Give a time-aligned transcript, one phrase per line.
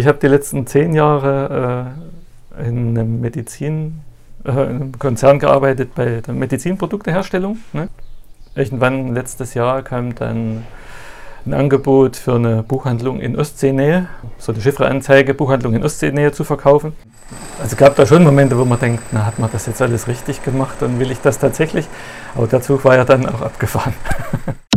[0.00, 1.92] Ich habe die letzten zehn Jahre
[2.58, 4.00] äh, in einem Medizin,
[4.46, 7.58] äh, in einem Konzern gearbeitet bei der Medizinprodukteherstellung.
[7.74, 7.90] Ne?
[8.54, 10.64] Irgendwann letztes Jahr kam dann
[11.44, 14.08] ein Angebot für eine Buchhandlung in Ostseenähe,
[14.38, 16.94] so eine Chiffreanzeige, Buchhandlung in Ostseenähe zu verkaufen.
[17.60, 20.42] Also gab da schon Momente, wo man denkt, na, hat man das jetzt alles richtig
[20.42, 21.86] gemacht und will ich das tatsächlich?
[22.34, 23.92] Aber der Zug war ja dann auch abgefahren.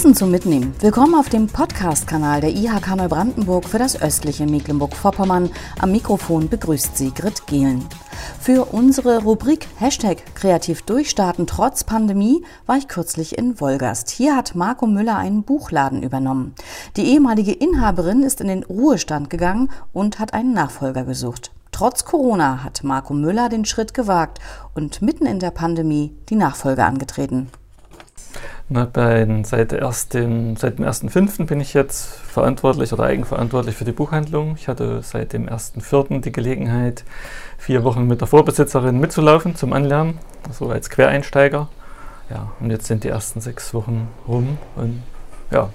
[0.00, 0.74] Wissen zum Mitnehmen.
[0.80, 5.50] Willkommen auf dem Podcast-Kanal der IHK Neubrandenburg für das östliche Mecklenburg-Vorpommern.
[5.78, 7.86] Am Mikrofon begrüßt Sie Grit Gehlen.
[8.40, 14.08] Für unsere Rubrik Hashtag Kreativ Durchstarten trotz Pandemie war ich kürzlich in Wolgast.
[14.08, 16.54] Hier hat Marco Müller einen Buchladen übernommen.
[16.96, 21.52] Die ehemalige Inhaberin ist in den Ruhestand gegangen und hat einen Nachfolger gesucht.
[21.72, 24.38] Trotz Corona hat Marco Müller den Schritt gewagt
[24.74, 27.50] und mitten in der Pandemie die Nachfolge angetreten.
[28.68, 31.46] Na, bei, seit, ersten, seit dem 1.5.
[31.46, 34.54] bin ich jetzt verantwortlich oder eigenverantwortlich für die Buchhandlung.
[34.56, 36.20] Ich hatte seit dem 1.4.
[36.20, 37.04] die Gelegenheit,
[37.58, 41.68] vier Wochen mit der Vorbesitzerin mitzulaufen zum Anlernen, so also als Quereinsteiger.
[42.30, 45.02] Ja, und jetzt sind die ersten sechs Wochen rum und
[45.50, 45.70] ja.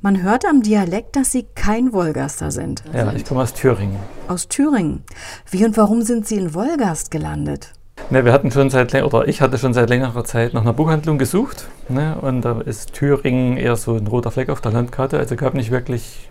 [0.00, 2.84] Man hört am Dialekt, dass Sie kein Wolgaster sind.
[2.94, 3.98] Ja, ich komme aus Thüringen.
[4.28, 5.02] Aus Thüringen.
[5.50, 7.72] Wie und warum sind Sie in Wolgast gelandet?
[8.12, 11.16] Ne, wir hatten schon seit oder ich hatte schon seit längerer Zeit nach einer Buchhandlung
[11.16, 11.68] gesucht.
[11.88, 15.16] Ne, und da ist Thüringen eher so ein roter Fleck auf der Landkarte.
[15.16, 16.28] Also gab nicht wirklich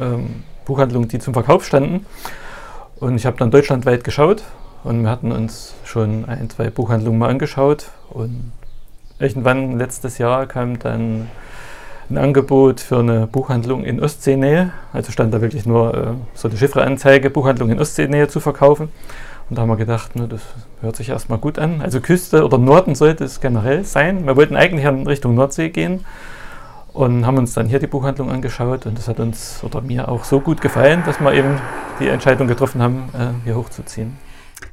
[0.00, 2.06] ähm, Buchhandlungen, die zum Verkauf standen.
[2.98, 4.42] Und ich habe dann deutschlandweit geschaut
[4.84, 7.90] und wir hatten uns schon ein, zwei Buchhandlungen mal angeschaut.
[8.08, 8.52] Und
[9.18, 11.28] irgendwann letztes Jahr kam dann
[12.08, 14.72] ein Angebot für eine Buchhandlung in Ostseenähe.
[14.94, 18.88] Also stand da wirklich nur äh, so eine Chiffreanzeige, Buchhandlung in Ostseenähe zu verkaufen.
[19.48, 20.42] Und da haben wir gedacht, ne, das
[20.80, 21.80] hört sich erstmal gut an.
[21.80, 24.26] Also Küste oder Norden sollte es generell sein.
[24.26, 26.04] Wir wollten eigentlich in Richtung Nordsee gehen
[26.92, 30.24] und haben uns dann hier die Buchhandlung angeschaut und das hat uns oder mir auch
[30.24, 31.60] so gut gefallen, dass wir eben
[32.00, 34.16] die Entscheidung getroffen haben, äh, hier hochzuziehen.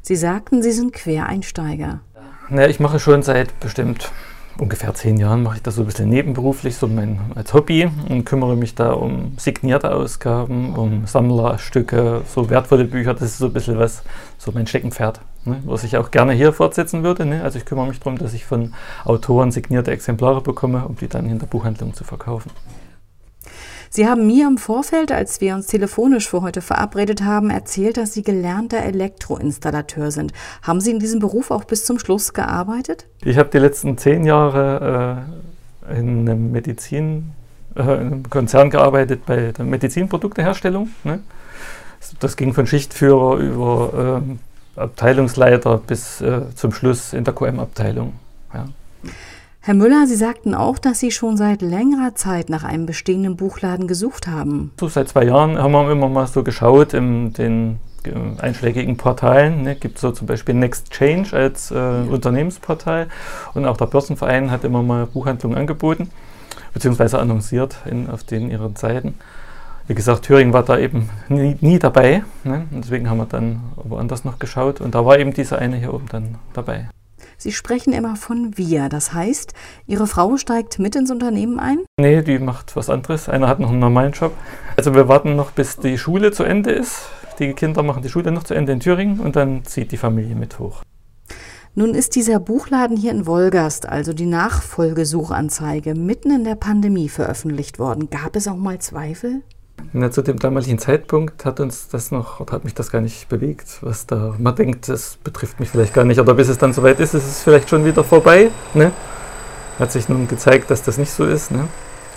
[0.01, 2.01] Sie sagten, Sie sind Quereinsteiger.
[2.49, 4.11] Ja, ich mache schon seit bestimmt
[4.57, 8.25] ungefähr zehn Jahren mache ich das so ein bisschen nebenberuflich, so mein, als Hobby und
[8.25, 13.13] kümmere mich da um signierte Ausgaben, um Sammlerstücke, so wertvolle Bücher.
[13.13, 14.03] Das ist so ein bisschen was,
[14.37, 17.25] so mein Steckenpferd, ne, was ich auch gerne hier fortsetzen würde.
[17.25, 17.43] Ne?
[17.43, 18.73] Also ich kümmere mich darum, dass ich von
[19.03, 22.51] Autoren signierte Exemplare bekomme, um die dann in der Buchhandlung zu verkaufen.
[23.95, 28.11] Sie haben mir im Vorfeld, als wir uns telefonisch für heute verabredet haben, erzählt, dass
[28.11, 30.33] Sie gelernter Elektroinstallateur sind.
[30.63, 33.05] Haben Sie in diesem Beruf auch bis zum Schluss gearbeitet?
[33.23, 35.25] Ich habe die letzten zehn Jahre
[35.87, 37.31] äh, in einem Medizin,
[37.77, 40.89] äh, in einem Konzern gearbeitet bei der Medizinprodukteherstellung.
[41.05, 41.21] Ne?
[42.19, 44.21] Das ging von Schichtführer über
[44.77, 48.11] äh, Abteilungsleiter bis äh, zum Schluss in der QM-Abteilung.
[48.53, 48.67] Ja.
[49.65, 53.87] Herr Müller, Sie sagten auch, dass Sie schon seit längerer Zeit nach einem bestehenden Buchladen
[53.87, 54.71] gesucht haben.
[54.79, 59.63] So seit zwei Jahren haben wir immer mal so geschaut in den äh, einschlägigen Portalen.
[59.63, 62.03] Ne, gibt so zum Beispiel Next Change als äh, ja.
[62.03, 63.07] Unternehmensportal
[63.55, 66.11] und auch der Börsenverein hat immer mal Buchhandlungen angeboten
[66.75, 69.15] beziehungsweise annonciert in, auf den ihren Seiten.
[69.87, 72.23] Wie gesagt, Thüringen war da eben nie, nie dabei.
[72.43, 72.67] Ne?
[72.69, 76.05] Deswegen haben wir dann woanders noch geschaut und da war eben diese eine hier oben
[76.11, 76.89] dann dabei.
[77.37, 78.89] Sie sprechen immer von wir.
[78.89, 79.53] Das heißt,
[79.87, 81.79] Ihre Frau steigt mit ins Unternehmen ein?
[81.99, 83.29] Nee, die macht was anderes.
[83.29, 84.33] Einer hat noch einen normalen Job.
[84.77, 87.09] Also wir warten noch, bis die Schule zu Ende ist.
[87.39, 90.35] Die Kinder machen die Schule noch zu Ende in Thüringen und dann zieht die Familie
[90.35, 90.81] mit hoch.
[91.77, 97.79] Nun ist dieser Buchladen hier in Wolgast, also die Nachfolgesuchanzeige, mitten in der Pandemie veröffentlicht
[97.79, 98.09] worden.
[98.09, 99.41] Gab es auch mal Zweifel?
[99.93, 103.77] Na, zu dem damaligen Zeitpunkt hat uns das noch, hat mich das gar nicht bewegt,
[103.81, 106.99] was da, man denkt, das betrifft mich vielleicht gar nicht, oder bis es dann soweit
[106.99, 108.51] ist, ist es vielleicht schon wieder vorbei.
[108.73, 108.91] Ne?
[109.79, 111.51] Hat sich nun gezeigt, dass das nicht so ist.
[111.51, 111.67] Ne?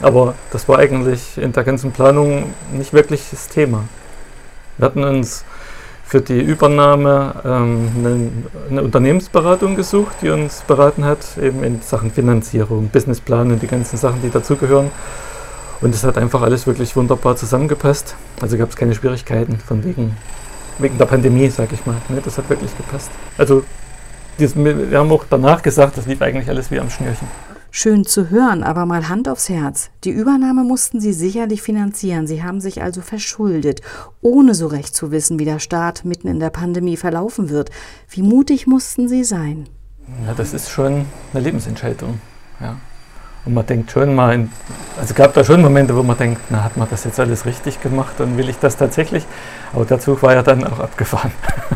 [0.01, 3.85] Aber das war eigentlich in der ganzen Planung nicht wirklich das Thema.
[4.77, 5.45] Wir hatten uns
[6.05, 8.31] für die Übernahme ähm, eine,
[8.71, 13.99] eine, Unternehmensberatung gesucht, die uns beraten hat, eben in Sachen Finanzierung, Businessplan und die ganzen
[13.99, 14.91] Sachen, die dazugehören.
[15.81, 18.17] Und es hat einfach alles wirklich wunderbar zusammengepasst.
[18.41, 20.17] Also gab es keine Schwierigkeiten von wegen,
[20.79, 21.97] wegen der Pandemie, sag ich mal.
[22.09, 23.11] Ne, das hat wirklich gepasst.
[23.37, 23.65] Also
[24.39, 27.27] wir haben auch danach gesagt, das lief eigentlich alles wie am Schnürchen.
[27.71, 29.91] Schön zu hören, aber mal Hand aufs Herz.
[30.05, 32.27] Die Übernahme mussten Sie sicherlich finanzieren.
[32.27, 33.83] Sie haben sich also verschuldet,
[34.23, 37.71] ohne so recht zu wissen, wie der Staat mitten in der Pandemie verlaufen wird.
[38.09, 39.69] Wie mutig mussten Sie sein?
[40.27, 41.05] Ja, das ist schon
[41.35, 42.21] eine Lebensentscheidung.
[42.59, 42.79] Ja.
[43.49, 44.53] Und man denkt schon mal, in,
[45.01, 47.81] also gab da schon Momente, wo man denkt, na, hat man das jetzt alles richtig
[47.81, 49.25] gemacht und will ich das tatsächlich?
[49.73, 51.33] Aber der Zug war ja dann auch abgefahren.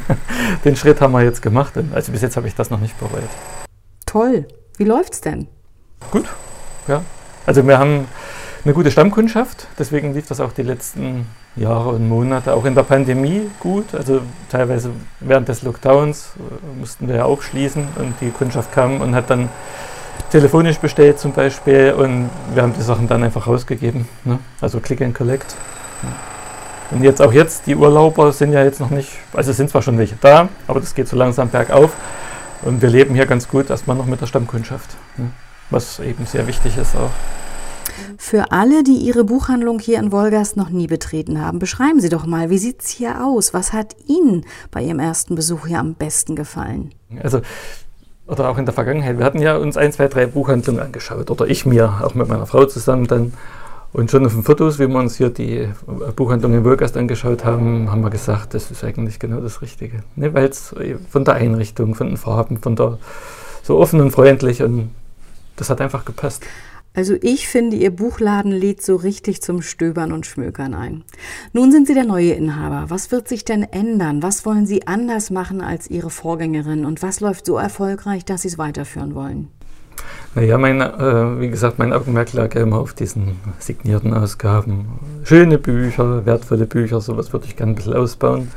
[0.66, 1.72] Den Schritt haben wir jetzt gemacht.
[1.94, 3.22] Also bis jetzt habe ich das noch nicht bereut.
[4.04, 4.46] Toll.
[4.76, 5.48] Wie läuft's denn?
[6.10, 6.26] Gut,
[6.88, 7.00] ja.
[7.46, 8.06] Also wir haben
[8.66, 11.26] eine gute Stammkundschaft, deswegen lief das auch die letzten
[11.56, 13.94] Jahre und Monate, auch in der Pandemie gut.
[13.94, 14.20] Also
[14.50, 14.90] teilweise
[15.20, 19.30] während des Lockdowns äh, mussten wir ja auch schließen und die Kundschaft kam und hat
[19.30, 19.48] dann
[20.30, 24.08] telefonisch bestellt zum Beispiel und wir haben die Sachen dann einfach rausgegeben.
[24.24, 24.38] Ne?
[24.60, 25.54] Also Click and Collect.
[26.90, 29.96] Und jetzt auch jetzt, die Urlauber sind ja jetzt noch nicht, also sind zwar schon
[29.98, 31.92] welche da, aber das geht so langsam bergauf.
[32.62, 35.30] Und wir leben hier ganz gut erstmal noch mit der Stammkundschaft, ne?
[35.70, 37.10] was eben sehr wichtig ist auch.
[38.18, 42.26] Für alle, die Ihre Buchhandlung hier in Wolgast noch nie betreten haben, beschreiben Sie doch
[42.26, 43.52] mal, wie sieht es hier aus?
[43.52, 46.94] Was hat Ihnen bei Ihrem ersten Besuch hier am besten gefallen?
[47.22, 47.40] Also,
[48.26, 51.46] oder auch in der Vergangenheit, wir hatten ja uns ein, zwei, drei Buchhandlungen angeschaut, oder
[51.46, 53.32] ich mir, auch mit meiner Frau zusammen dann.
[53.92, 55.68] Und schon auf den Fotos, wie wir uns hier die
[56.16, 60.02] Buchhandlung in Wolgast angeschaut haben, haben wir gesagt, das ist eigentlich genau das Richtige.
[60.16, 60.32] Ne?
[60.32, 60.74] Weil es
[61.10, 62.98] von der Einrichtung, von den Farben, von der
[63.62, 64.92] so offen und freundlich und
[65.56, 66.42] das hat einfach gepasst.
[66.94, 71.04] Also ich finde, Ihr Buchladen lädt so richtig zum Stöbern und Schmökern ein.
[71.54, 72.84] Nun sind Sie der neue Inhaber.
[72.88, 74.22] Was wird sich denn ändern?
[74.22, 76.84] Was wollen Sie anders machen als Ihre Vorgängerin?
[76.84, 79.48] Und was läuft so erfolgreich, dass Sie es weiterführen wollen?
[80.34, 84.98] Naja, mein, äh, wie gesagt, mein Augenmerk lag ja immer auf diesen signierten Ausgaben.
[85.24, 88.50] Schöne Bücher, wertvolle Bücher, sowas würde ich gerne ein bisschen ausbauen.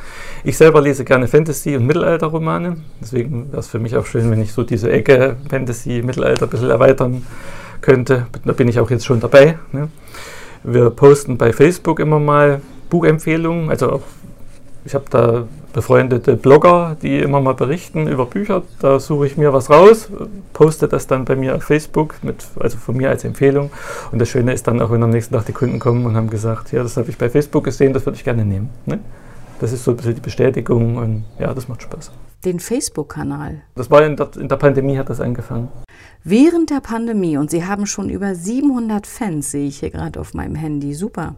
[0.44, 2.78] Ich selber lese gerne Fantasy- und Mittelalterromane.
[3.02, 6.50] Deswegen wäre es für mich auch schön, wenn ich so diese Ecke Fantasy, Mittelalter ein
[6.50, 7.24] bisschen erweitern
[7.86, 8.26] könnte.
[8.44, 9.58] Da bin ich auch jetzt schon dabei.
[9.72, 9.90] Ne?
[10.64, 13.70] Wir posten bei Facebook immer mal Buchempfehlungen.
[13.70, 14.02] Also auch,
[14.84, 18.64] ich habe da befreundete Blogger, die immer mal berichten über Bücher.
[18.80, 20.10] Da suche ich mir was raus,
[20.54, 23.70] poste das dann bei mir auf Facebook, mit, also von mir als Empfehlung.
[24.12, 26.30] Und das Schöne ist dann auch, wenn am nächsten Tag die Kunden kommen und haben
[26.30, 28.70] gesagt, ja, das habe ich bei Facebook gesehen, das würde ich gerne nehmen.
[28.86, 29.00] Ne?
[29.60, 32.12] Das ist so ein bisschen die Bestätigung und ja, das macht Spaß.
[32.44, 33.62] Den Facebook-Kanal.
[33.76, 35.70] Das war in der, in der Pandemie hat das angefangen.
[36.24, 40.34] Während der Pandemie und Sie haben schon über 700 Fans, sehe ich hier gerade auf
[40.34, 40.94] meinem Handy.
[40.94, 41.36] Super.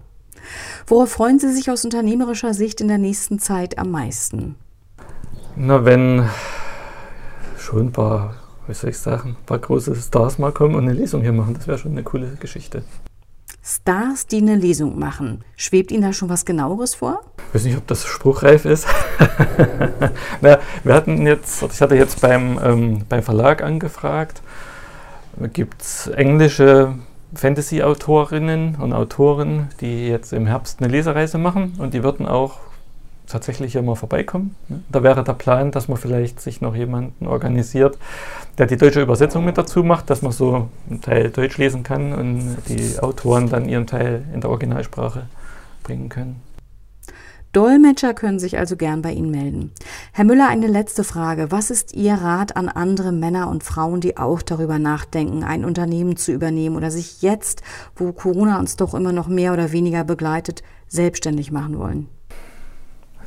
[0.85, 4.55] Worauf freuen Sie sich aus unternehmerischer Sicht in der nächsten Zeit am meisten?
[5.55, 6.29] Na, wenn
[7.57, 8.35] schon ein paar,
[8.67, 11.55] wie soll ich sagen, ein paar große Stars mal kommen und eine Lesung hier machen,
[11.55, 12.83] das wäre schon eine coole Geschichte.
[13.69, 15.43] Stars, die eine Lesung machen.
[15.57, 17.19] Schwebt Ihnen da schon was genaueres vor?
[17.49, 18.87] Ich weiß nicht, ob das spruchreif ist.
[20.41, 24.41] Na, wir hatten jetzt, ich hatte jetzt beim, ähm, beim Verlag angefragt,
[25.51, 26.95] gibt es englische
[27.33, 32.59] Fantasy-Autorinnen und Autoren, die jetzt im Herbst eine Lesereise machen und die würden auch
[33.27, 34.55] tatsächlich hier mal vorbeikommen.
[34.89, 37.97] Da wäre der Plan, dass man vielleicht sich noch jemanden organisiert,
[38.57, 42.13] der die deutsche Übersetzung mit dazu macht, dass man so einen Teil Deutsch lesen kann
[42.13, 45.27] und die Autoren dann ihren Teil in der Originalsprache
[45.83, 46.41] bringen können.
[47.53, 49.71] Dolmetscher können sich also gern bei Ihnen melden.
[50.11, 51.49] Herr Müller, eine letzte Frage.
[51.49, 56.17] Was ist Ihr Rat an andere Männer und Frauen, die auch darüber nachdenken, ein Unternehmen
[56.17, 57.63] zu übernehmen oder sich jetzt,
[57.95, 62.09] wo Corona uns doch immer noch mehr oder weniger begleitet, selbstständig machen wollen?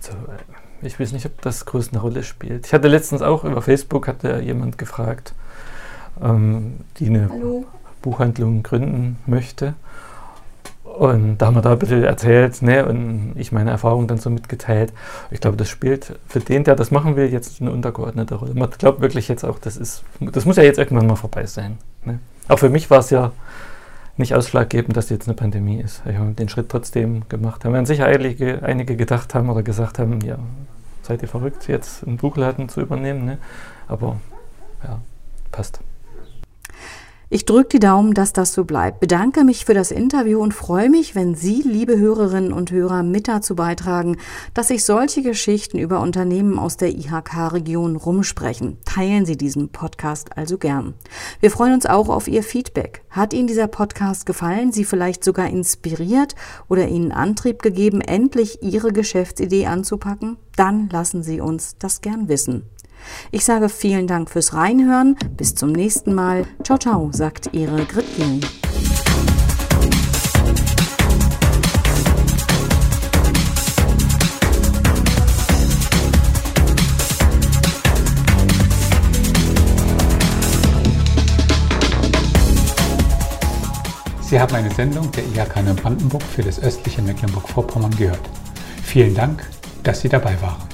[0.01, 2.67] Also, äh, ich weiß nicht, ob das groß eine Rolle spielt.
[2.67, 5.35] Ich hatte letztens auch über Facebook hatte jemand gefragt,
[6.23, 7.67] ähm, die eine Hallo.
[8.03, 9.75] Buchhandlung gründen möchte.
[10.85, 14.29] Und da haben wir da ein bisschen erzählt ne, und ich meine Erfahrungen dann so
[14.29, 14.93] mitgeteilt.
[15.31, 18.55] Ich glaube, das spielt für den, der das machen will, jetzt eine untergeordnete Rolle.
[18.55, 21.79] Man glaubt wirklich jetzt auch, das ist, das muss ja jetzt irgendwann mal vorbei sein.
[22.05, 22.19] Ne?
[22.49, 23.33] Auch für mich war es ja
[24.21, 26.03] nicht ausschlaggebend, dass jetzt eine Pandemie ist.
[26.09, 27.65] Ich habe den Schritt trotzdem gemacht.
[27.65, 30.39] Da werden sicher einige, einige gedacht haben oder gesagt haben, ja,
[31.03, 33.25] seid ihr verrückt, jetzt einen Buchladen zu übernehmen.
[33.25, 33.39] Ne?
[33.89, 34.21] Aber
[34.85, 35.01] ja,
[35.51, 35.81] passt.
[37.33, 38.99] Ich drücke die Daumen, dass das so bleibt.
[38.99, 43.29] Bedanke mich für das Interview und freue mich, wenn Sie, liebe Hörerinnen und Hörer, mit
[43.29, 44.17] dazu beitragen,
[44.53, 48.79] dass sich solche Geschichten über Unternehmen aus der IHK-Region rumsprechen.
[48.85, 50.95] Teilen Sie diesen Podcast also gern.
[51.39, 53.05] Wir freuen uns auch auf Ihr Feedback.
[53.11, 56.35] Hat Ihnen dieser Podcast gefallen, Sie vielleicht sogar inspiriert
[56.69, 60.37] oder Ihnen Antrieb gegeben, endlich Ihre Geschäftsidee anzupacken?
[60.57, 62.65] Dann lassen Sie uns das gern wissen.
[63.31, 65.17] Ich sage vielen Dank fürs Reinhören.
[65.37, 66.47] Bis zum nächsten Mal.
[66.65, 68.41] Ciao, ciao, sagt Ihre Gritkin.
[84.31, 88.21] Sie haben eine Sendung der IHK Brandenburg für das östliche Mecklenburg-Vorpommern gehört.
[88.81, 89.45] Vielen Dank,
[89.83, 90.70] dass Sie dabei waren.